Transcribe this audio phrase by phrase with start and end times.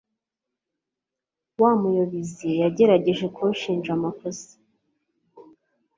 [1.61, 4.51] Wa muyobizi yagerageje kunshinja amakosa.